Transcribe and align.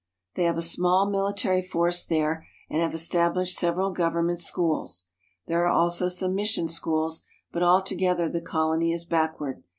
They 0.33 0.45
have 0.45 0.57
a 0.57 0.63
small 0.63 1.07
military 1.07 1.61
force 1.61 2.03
there, 2.07 2.47
and 2.71 2.81
have 2.81 2.95
established 2.95 3.55
several 3.55 3.91
government 3.91 4.39
schools. 4.39 5.09
There 5.45 5.63
are 5.67 5.71
also 5.71 6.09
some 6.09 6.33
mission 6.33 6.67
schools; 6.67 7.21
but 7.51 7.61
altogether 7.61 8.27
the 8.27 8.41
colony 8.41 8.91
is 8.93 9.05
backward. 9.05 9.61